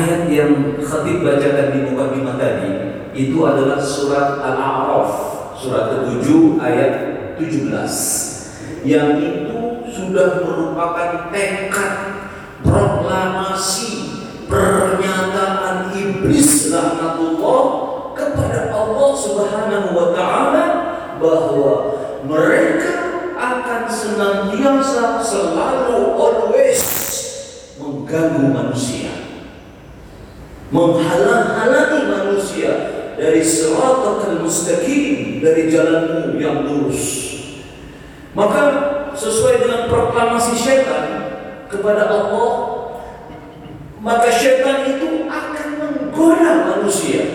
[0.00, 2.72] Ayat yang khatib bacakan di bima tadi
[3.12, 5.12] itu adalah surat Al-A'raf,
[5.52, 6.92] surat ke-7 ayat
[7.36, 7.68] 17.
[8.80, 9.60] Yang itu
[9.92, 11.94] sudah merupakan tekad
[12.64, 17.64] proklamasi pernyataan iblis laknatullah
[18.16, 20.66] kepada Allah Subhanahu wa taala
[21.20, 21.72] bahwa
[22.24, 22.96] mereka
[23.36, 26.80] akan senantiasa selalu always
[27.76, 29.19] mengganggu manusia
[30.70, 32.72] menghalang-halangi manusia
[33.18, 37.28] dari siratal mustaqim dari jalanmu yang lurus.
[38.32, 38.62] Maka
[39.18, 41.06] sesuai dengan proklamasi syaitan
[41.66, 42.50] kepada Allah
[44.00, 47.26] maka syaitan itu akan menggoda manusia.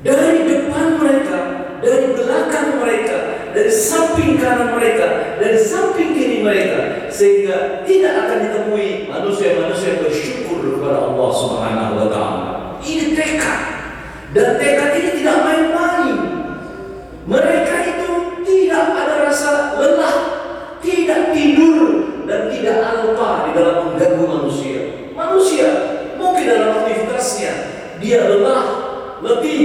[0.00, 1.38] Dari depan mereka
[1.80, 3.18] dari belakang mereka
[3.50, 11.10] dari samping kanan mereka dari samping kiri mereka sehingga tidak akan ditemui manusia-manusia bersyukur kepada
[11.10, 12.50] Allah Subhanahu wa taala
[12.84, 13.60] ini tekad
[14.36, 16.16] dan tekad ini tidak main-main
[17.26, 18.10] mereka itu
[18.44, 20.18] tidak ada rasa lelah
[20.84, 24.78] tidak tidur dan tidak alpa di dalam mengganggu manusia
[25.16, 25.68] manusia
[26.20, 27.52] mungkin dalam aktivitasnya
[27.98, 28.64] dia lelah
[29.20, 29.62] letih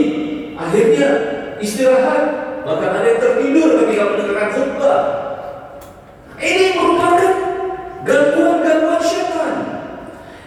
[0.58, 2.24] akhirnya istirahat
[2.66, 5.02] bahkan ada yang tertidur ketika mendengarkan khutbah
[6.42, 7.34] ini merupakan
[8.04, 9.56] gangguan-gangguan syaitan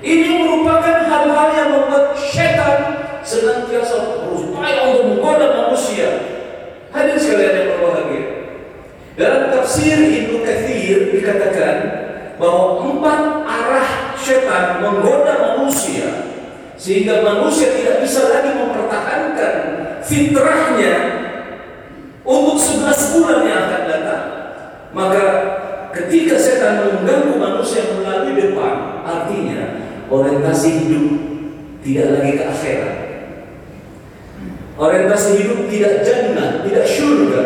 [0.05, 2.79] ini merupakan hal-hal yang membuat syaitan
[3.49, 6.09] senantiasa berupaya untuk menggoda manusia
[6.93, 8.25] hadir sekalian yang berbahagia
[9.17, 11.77] dalam tafsir Ibnu Katsir dikatakan
[12.37, 13.89] bahwa empat arah
[14.21, 16.37] syaitan menggoda manusia
[16.77, 19.55] sehingga manusia tidak bisa lagi mempertahankan
[20.05, 20.95] fitrahnya
[22.23, 24.25] untuk 11 bulan yang akan datang.
[24.95, 25.25] Maka
[25.91, 31.07] ketika setan mengganggu manusia melalui depan, artinya orientasi hidup
[31.83, 33.08] tidak lagi ke akhirat.
[34.79, 37.43] Orientasi hidup tidak jannah, tidak syurga.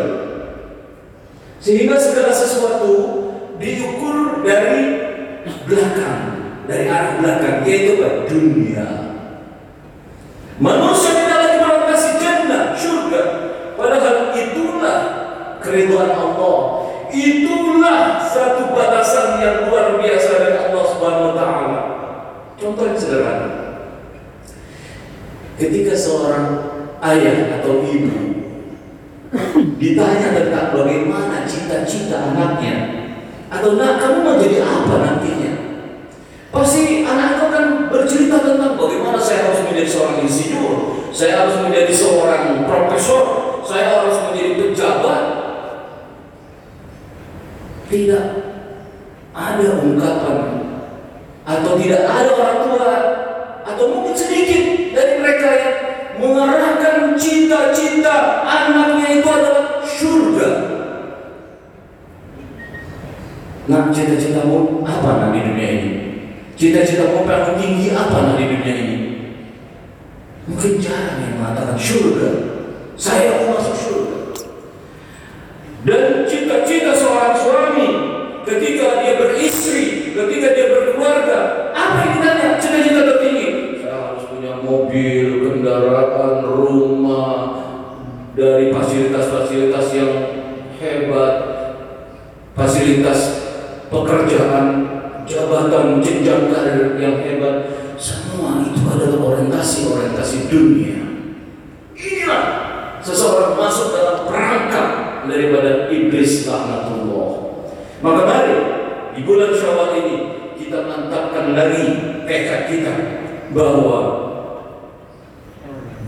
[1.57, 2.93] Sehingga segala sesuatu
[3.57, 5.01] diukur dari
[5.65, 6.21] belakang,
[6.69, 8.29] dari arah belakang, yaitu apa?
[8.29, 8.87] Dunia.
[10.61, 13.21] Manusia tidak lagi berorientasi jannah, syurga.
[13.73, 14.99] Padahal itulah
[15.57, 16.85] keriduan Allah.
[17.09, 21.79] Itulah satu batasan yang luar biasa dari Allah Subhanahu wa taala.
[22.61, 23.49] Contoh yang sederhana.
[25.57, 26.45] Ketika seorang
[27.03, 28.15] ayah atau ibu.
[29.81, 32.75] Ditanya tentang bagaimana cita-cita anaknya.
[33.51, 35.53] Atau nak kamu mau jadi apa nantinya?
[36.53, 41.93] Pasti anak itu kan bercerita tentang bagaimana saya harus menjadi seorang insinyur saya harus menjadi
[41.93, 43.21] seorang profesor
[43.63, 45.23] saya harus menjadi pejabat.
[47.87, 48.27] Tidak
[49.33, 50.37] ada ungkapan
[51.45, 52.93] atau tidak ada orang tua
[53.61, 55.72] atau mungkin sedikit dari mereka yang
[57.23, 60.49] cita-cita anaknya itu adalah surga.
[63.63, 65.91] Nah, cita-citamu apa nah di dunia ini?
[66.59, 68.97] Cita-citamu paling tinggi apa nah di dunia ini?
[70.51, 72.29] Mungkin jarang yang mengatakan surga.
[72.99, 74.17] Saya mau masuk surga.
[75.87, 76.03] Dan
[94.33, 94.65] pekerjaan,
[95.29, 97.69] jabatan, jenjang karir yang hebat,
[98.01, 101.01] semua itu adalah orientasi-orientasi dunia.
[101.93, 102.43] Inilah
[103.05, 104.89] seseorang masuk dalam perangkap
[105.29, 107.31] daripada iblis laknatullah.
[108.01, 108.57] Maka mari
[109.13, 110.17] di bulan Syawal ini
[110.57, 111.85] kita mantapkan lagi
[112.25, 112.93] tekad kita
[113.53, 113.99] bahwa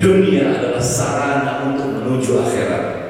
[0.01, 3.04] dunia adalah sarana untuk menuju akhirat.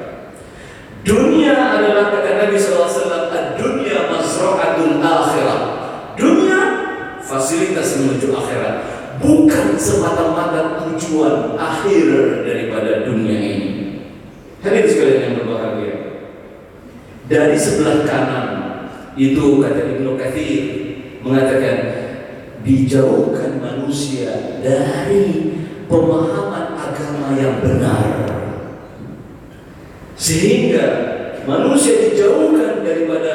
[1.06, 5.62] Dunia adalah kata Nabi SAW, dunia mazra'atul akhirat.
[6.18, 6.60] Dunia
[7.22, 8.74] fasilitas menuju akhirat,
[9.22, 12.06] bukan semata-mata tujuan akhir
[12.42, 13.70] daripada dunia ini.
[14.66, 15.94] Hadirin sekalian yang berbahagia.
[17.30, 18.48] Dari sebelah kanan
[19.14, 20.62] itu kata Ibnu Katsir
[21.22, 21.78] mengatakan
[22.66, 25.54] dijauhkan manusia dari
[25.86, 28.35] pemahaman agama yang benar
[30.26, 30.86] sehingga
[31.46, 33.32] manusia dijauhkan daripada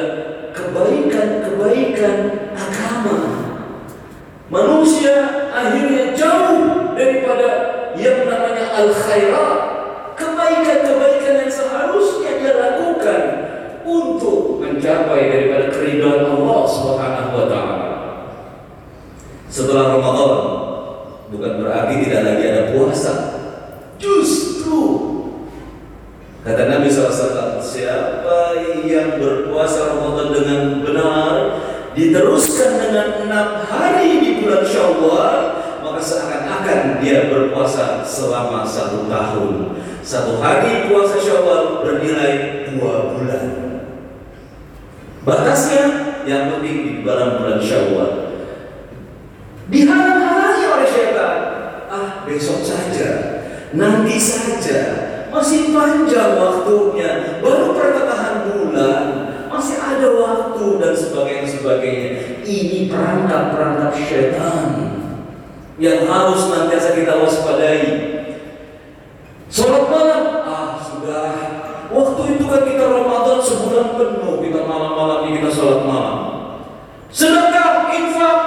[0.52, 3.20] kebaikan-kebaikan agama
[4.52, 7.50] manusia akhirnya jauh daripada
[7.96, 9.60] yang namanya al-khairat
[10.20, 13.22] kebaikan-kebaikan yang seharusnya dia lakukan
[13.88, 17.90] untuk mencapai daripada keridhaan Allah Subhanahu wa taala.
[19.48, 20.34] Setelah Ramadan
[21.32, 23.14] bukan berarti tidak ada puasa.
[23.96, 25.12] Justru
[26.52, 31.34] kata Nabi SAW, siapa yang berpuasa Ramadan dengan benar,
[31.96, 35.36] diteruskan dengan enam hari di bulan Syawal,
[35.80, 39.80] maka seakan-akan dia berpuasa selama satu tahun.
[40.04, 43.46] Satu hari puasa Syawal bernilai dua bulan.
[45.24, 45.84] Batasnya
[46.28, 48.12] yang penting di dalam bulan Syawal.
[49.72, 51.38] Dihalang-halangi oleh syaitan.
[51.88, 53.40] Ah, besok saja,
[53.72, 59.04] nanti saja, masih panjang waktunya, baru pertengahan bulan,
[59.48, 62.10] masih ada waktu dan sebagainya sebagainya.
[62.44, 64.68] Ini perangkap-perangkap syaitan
[65.80, 67.84] yang harus nantiasa kita waspadai.
[69.48, 71.32] Sholat malam, ah sudah.
[71.92, 76.18] Waktu itu kan kita Ramadan sebulan penuh kita malam-malam ini kita sholat malam.
[77.12, 78.40] Sedekah, infak,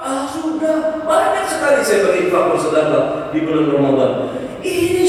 [0.00, 4.12] ah sudah banyak sekali saya berinfak bersedekah di bulan Ramadan.
[4.60, 5.02] Ini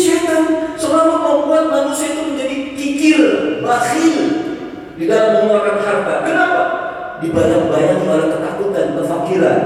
[0.93, 3.21] selalu membuat manusia itu menjadi kikir,
[3.65, 4.17] bakhil
[4.93, 6.13] di dalam mengeluarkan harta.
[6.21, 6.61] Kenapa?
[7.17, 9.59] Dibayang-bayangi oleh ketakutan, kefakiran,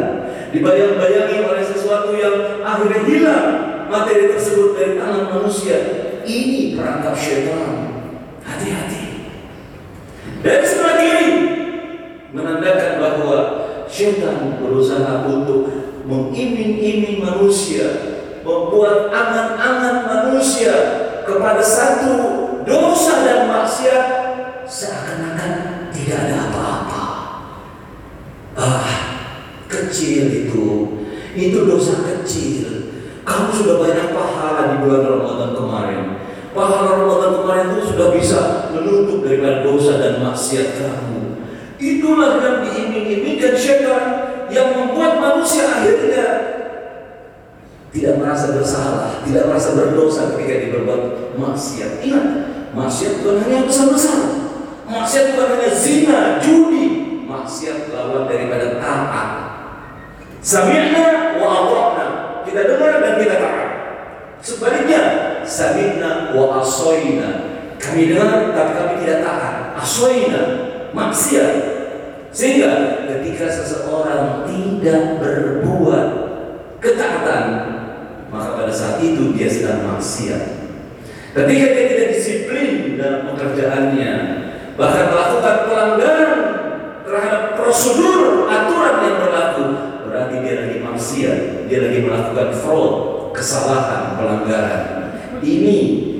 [0.56, 3.48] dibayang-bayangi oleh sesuatu yang akhirnya hilang
[3.92, 5.78] materi tersebut dari tangan manusia.
[6.24, 7.76] Ini perangkap syaitan.
[8.48, 9.04] Hati-hati.
[10.40, 11.30] Dari sebelah kiri
[12.32, 13.38] menandakan bahwa
[13.92, 15.68] syaitan berusaha untuk
[16.08, 18.16] mengiming-iming manusia,
[18.48, 22.47] membuat angan-angan manusia kepada satu
[53.22, 54.20] bukan hanya yang besar-besar.
[54.88, 56.86] Maksiat bukan hanya zina, judi.
[57.28, 59.30] Maksiat lawan daripada taat.
[60.40, 61.94] Sami'na wa.
[62.48, 63.70] Kita dengar dan kita taat.
[64.40, 65.02] Sebaliknya,
[65.44, 67.30] sami'na wa asoina.
[67.78, 69.56] Kami dengar tapi kami tidak taat.
[69.76, 70.42] Asoina,
[70.96, 71.54] maksiat.
[72.32, 76.08] Sehingga ketika seseorang tidak berbuat
[76.80, 77.46] ketaatan,
[78.30, 80.70] maka pada saat itu dia sedang maksiat.
[81.34, 82.37] Ketika dia tidak disiplin
[83.08, 84.14] dalam pekerjaannya,
[84.76, 86.40] bahkan melakukan pelanggaran
[87.08, 89.66] terhadap prosedur aturan yang berlaku,
[90.04, 91.38] berarti dia lagi maksiat,
[91.72, 92.94] dia lagi melakukan fraud,
[93.32, 94.84] kesalahan, pelanggaran.
[95.40, 95.78] Ini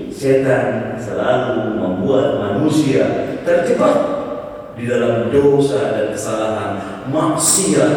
[0.08, 3.98] setan selalu membuat manusia terjebak
[4.80, 6.72] di dalam dosa dan kesalahan,
[7.12, 7.94] maksiat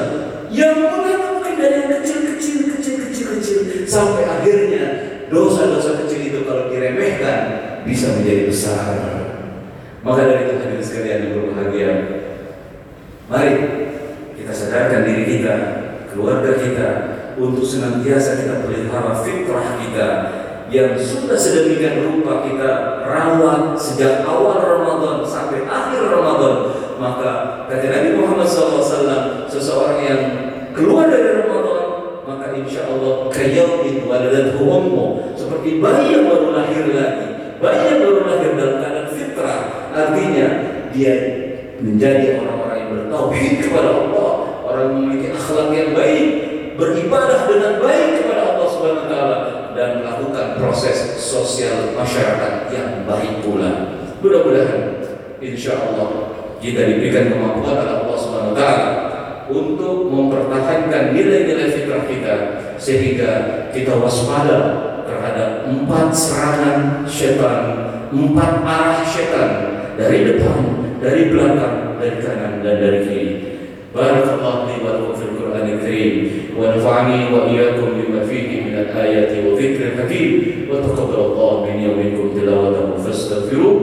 [0.51, 4.85] yang mulai mungkin dari yang kecil-kecil, kecil-kecil, kecil sampai akhirnya
[5.31, 6.80] dosa-dosa kecil itu kalau diremehkan
[7.85, 8.95] bisa menjadi besar.
[10.01, 11.91] Maka dari itu hadirin sekalian yang berbahagia,
[13.29, 13.53] mari
[14.33, 15.55] kita sadarkan diri kita,
[16.09, 16.89] keluarga kita,
[17.41, 20.09] untuk senantiasa kita pelihara fitrah kita
[20.71, 26.55] yang sudah sedemikian rupa kita rawat sejak awal Ramadan sampai akhir Ramadan
[27.01, 27.31] maka
[27.67, 30.23] kata Nabi Muhammad SAW seseorang yang
[30.71, 31.87] keluar dari Ramadan
[32.23, 38.21] maka insya Allah kayaumin waladathu ummu seperti bayi yang baru lahir lagi bayi yang baru
[38.25, 39.59] lahir dalam keadaan fitrah
[39.93, 40.47] artinya
[40.91, 41.15] dia
[41.81, 44.31] menjadi orang-orang yang bertauhid kepada Allah
[44.65, 46.27] orang yang memiliki akhlak yang baik
[46.81, 49.39] beribadah dengan baik kepada Allah Subhanahu wa taala
[49.77, 54.01] dan melakukan proses sosial masyarakat yang baik pula.
[54.25, 55.05] Mudah-mudahan
[55.45, 56.09] insya Allah
[56.61, 58.89] kita diberikan kemampuan oleh Allah Subhanahu wa taala
[59.51, 62.35] untuk mempertahankan nilai-nilai fitrah kita
[62.81, 63.31] sehingga
[63.75, 64.90] kita waspada
[65.71, 67.63] empat serangan setan,
[68.11, 69.51] empat arah setan
[69.95, 70.59] dari depan,
[70.99, 73.31] dari belakang, dari kanan dan dari kiri.
[73.91, 76.15] Barakallahu li wa lakum fil Qur'anil Karim.
[76.55, 80.31] Wa nafa'ani wa iyyakum bima fihi min al-ayati wa dhikril hakim.
[80.71, 83.75] Wa taqabbal Allah minni wa minkum tilawatahu fastaghfiruh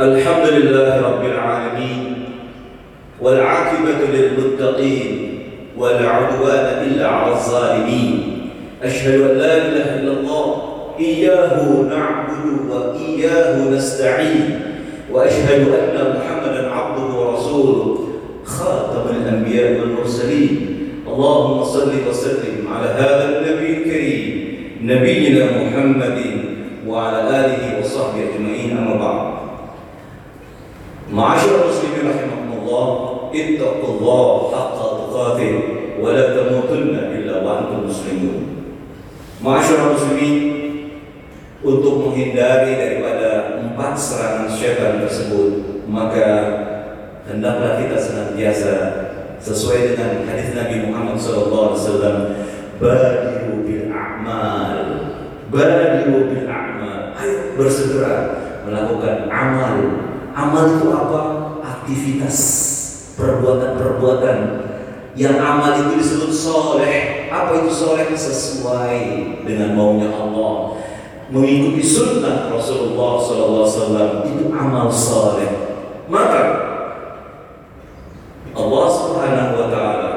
[0.00, 2.14] الحمد لله رب العالمين
[3.20, 5.38] والعاقبة للمتقين
[5.78, 8.38] ولا عدوان إلا على الظالمين.
[8.82, 10.62] أشهد أن لا إله إلا الله
[11.00, 14.60] إياه نعبد وإياه نستعين.
[15.12, 17.98] وأشهد أن محمدا عبده ورسوله
[18.44, 20.78] خاتم الأنبياء والمرسلين.
[21.06, 24.44] اللهم صل وسلم على هذا النبي الكريم
[24.82, 26.18] نبينا محمد
[26.86, 29.33] وعلى آله وصحبه أجمعين أما بعد.
[31.13, 32.85] معاشر المسلمين رحمكم الله
[33.35, 35.53] اتقوا الله حق تقاته
[36.01, 38.39] ولا تموتن إلا وأنتم مسلمون
[39.43, 40.59] معاشر المسلمين
[41.59, 46.27] untuk menghindari daripada empat serangan syaitan tersebut maka
[47.27, 48.73] hendaklah kita senantiasa
[49.43, 51.75] sesuai dengan hadis Nabi Muhammad SAW
[52.79, 54.79] badiru bil a'mal
[55.51, 58.15] badiru bil a'mal ayo bersegera
[58.63, 59.75] melakukan amal
[60.34, 61.22] amal itu apa?
[61.62, 62.38] Aktivitas
[63.14, 64.38] perbuatan-perbuatan.
[65.14, 67.30] Yang amal itu disebut soleh.
[67.30, 68.10] Apa itu soleh?
[68.10, 68.98] Sesuai
[69.46, 70.82] dengan maunya Allah.
[71.30, 75.50] Mengikuti sunnah Rasulullah SAW itu amal saleh.
[76.10, 76.42] Maka
[78.54, 80.12] Allah Subhanahu Wa Taala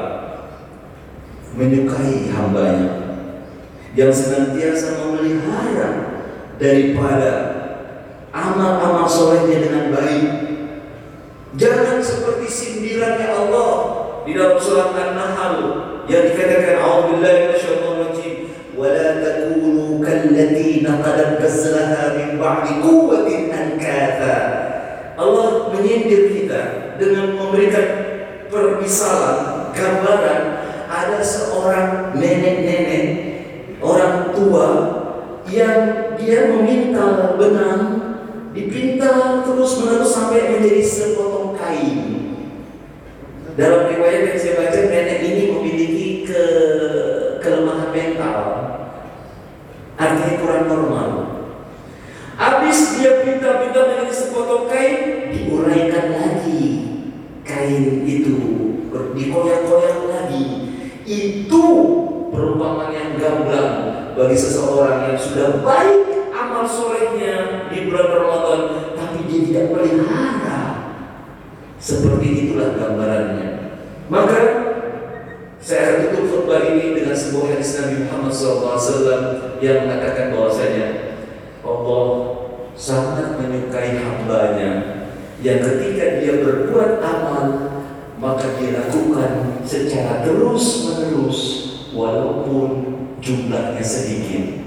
[1.56, 2.90] menyukai hambanya.
[3.96, 5.90] Yang senantiasa memelihara
[6.60, 7.30] daripada
[8.38, 10.28] amal-amal solehnya dengan baik.
[11.58, 13.72] Jangan seperti sindirannya Allah
[14.22, 15.56] di dalam surat An-Nahl
[16.06, 18.34] yang dikatakan A'udzubillahi minasyaitonirrajim
[18.78, 24.38] ولا takunu kallati naqadat kasraha min ba'di قوة أنكاثا.
[25.18, 27.88] Allah menyindir kita dengan memberikan
[28.46, 30.42] permisalan gambaran
[30.86, 33.06] ada seorang nenek-nenek
[33.82, 34.68] orang tua
[35.50, 37.87] yang dia meminta benang
[63.18, 63.74] gamblang
[64.14, 68.60] bagi seseorang yang sudah baik amal solehnya di bulan Ramadan,
[68.94, 70.60] tapi dia tidak pelihara.
[71.78, 73.48] Seperti itulah gambarannya.
[74.10, 74.40] Maka
[75.58, 79.22] saya akan tutup khutbah ini dengan sebuah hadis Nabi Muhammad SAW
[79.60, 80.86] yang mengatakan bahwasanya
[81.66, 82.06] Allah
[82.78, 84.70] sangat menyukai hambanya
[85.42, 87.44] yang ketika dia berbuat amal
[88.18, 91.38] maka dia lakukan secara terus menerus
[91.90, 92.87] walaupun
[93.18, 94.64] jumlahnya sedikit.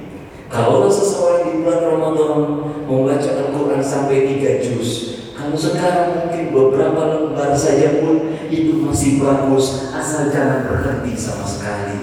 [0.51, 2.35] Kalau seseorang di bulan Ramadan
[2.83, 9.89] membaca Al-Quran sampai tiga juz, kalau sekarang mungkin beberapa lembar saja pun itu masih bagus,
[9.95, 11.97] asal jangan berhenti sama sekali.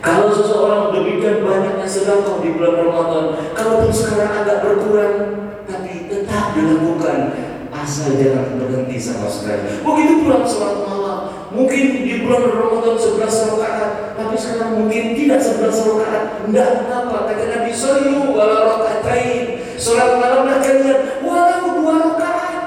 [0.00, 5.16] Kalau seseorang demikian banyaknya sedekah di bulan Ramadan, kalaupun sekarang agak berkurang,
[5.68, 7.18] tapi tetap dilakukan,
[7.74, 9.82] asal jangan berhenti sama sekali.
[9.82, 10.99] Begitu pula sholat malam,
[11.50, 16.24] mungkin di bulan Ramadan 11 rakaat, tapi sekarang mungkin tidak 11 rakaat.
[16.46, 17.16] Tidak kenapa?
[17.30, 19.44] Kata Nabi Sallu wala rakaatain.
[19.80, 22.62] Sholat malamlah kalian walau dua rakaat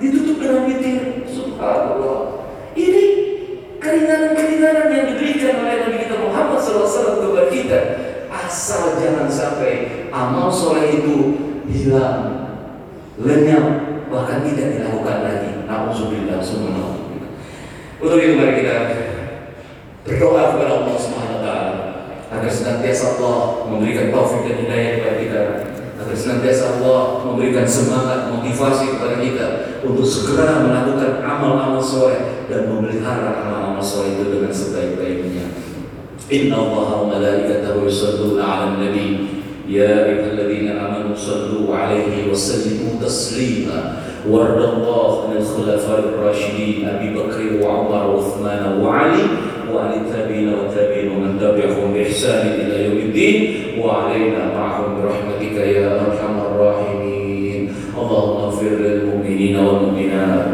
[0.00, 1.28] ditutup dengan witir.
[1.28, 2.48] Subhanallah.
[2.74, 3.04] Ini
[3.78, 7.80] keringanan-keringanan yang diberikan oleh Nabi kita Muhammad SAW kepada kita.
[8.34, 11.38] Asal jangan sampai amal soleh itu
[11.70, 12.50] hilang,
[13.18, 13.66] lenyap,
[14.10, 15.50] bahkan tidak dilakukan lagi.
[15.68, 16.93] Nauzubillah semua.
[18.00, 18.76] Untuk itu mari kita
[20.04, 21.72] berdoa kepada Allah Subhanahu wa taala
[22.34, 25.40] agar senantiasa Allah memberikan taufik dan hidayah kepada kita
[25.94, 29.46] agar senantiasa Allah memberikan semangat motivasi kepada kita
[29.86, 35.46] untuk segera melakukan amal-amal soleh dan memelihara amal-amal soleh itu dengan sebaik-baiknya.
[36.24, 39.33] Inna Allah wa malaikatahu yusalluna nabi
[39.68, 47.60] ya ayyuhalladzina amanu sallu 'alaihi wa sallimu taslima وارض الله عن الخلفاء الراشدين أبي بكر
[47.60, 49.22] وعمر وعثمان وعلي
[49.74, 53.36] وعن التابعين والتابعين ومن تبعهم بإحسان إلى يوم الدين.
[53.84, 57.68] وعلينا معهم برحمتك يا أرحم الراحمين.
[58.00, 60.46] اللهم اغفر للمؤمنين والمؤمنات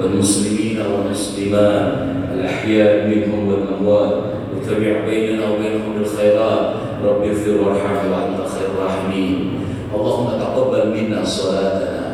[0.00, 1.92] والمسلمين والمسلمات
[2.34, 4.14] الأحياء منهم والأموات.
[4.52, 6.64] وتبع بيننا وبينهم بالخيرات
[7.04, 8.33] رب اغفر وارحم خير
[8.88, 9.36] الراحمين
[9.96, 12.04] اللهم تقبل منا صلاتنا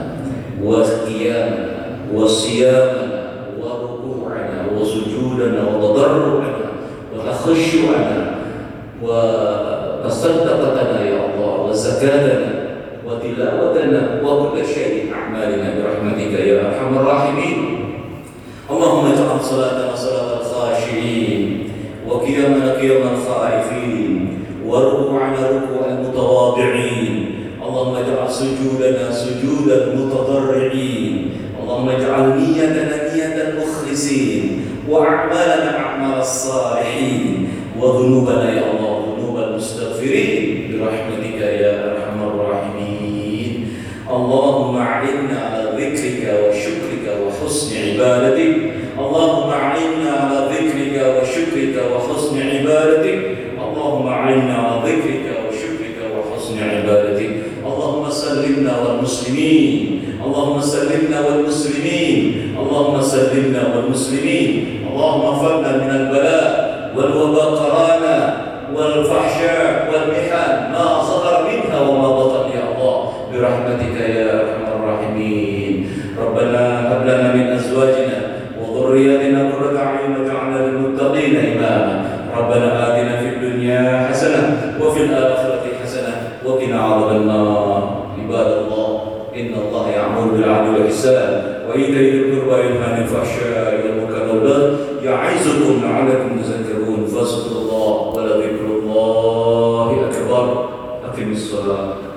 [0.64, 1.66] وقيامنا
[2.14, 3.20] وصيامنا
[3.58, 6.54] وركوعنا وسجودنا وتضرعنا
[7.16, 8.18] وتخشعنا
[9.02, 12.48] وصدقتنا يا الله وزكاتنا
[13.06, 17.58] وتلاوتنا وكل شيء أعمالنا برحمتك يا أرحم الراحمين.
[18.70, 21.42] اللهم اجعل صلاتنا صلاة الخاشعين
[22.08, 24.12] وقيامنا قيام الخائفين
[24.66, 25.69] وركوعنا ركوع
[26.10, 27.26] المتواضعين.
[27.68, 31.30] اللهم اجعل سجودنا سجود المتضرعين
[31.62, 37.48] اللهم اجعل نيتنا نية المخلصين وأعمالنا أعمال الصالحين.
[37.80, 40.70] وذنوبنا يا الله ذنوب المستغفرين.
[40.72, 43.68] برحمتك يا أرحم الراحمين.
[44.10, 48.69] اللهم أعنا على ذكرك وشكرك وحسن عبادتك.
[73.40, 74.19] rahmatika ya